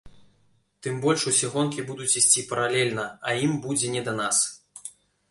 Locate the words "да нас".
4.09-4.37